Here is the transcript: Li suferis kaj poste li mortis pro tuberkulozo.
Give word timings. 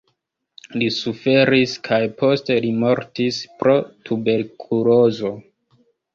Li 0.81 0.85
suferis 0.95 1.75
kaj 1.87 1.99
poste 2.21 2.57
li 2.65 2.73
mortis 2.85 3.39
pro 3.61 3.77
tuberkulozo. 4.09 5.33